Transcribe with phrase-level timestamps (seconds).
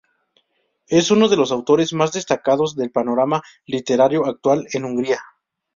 [0.87, 5.21] Es uno de los autores más destacados del panorama literario actual en Hungría.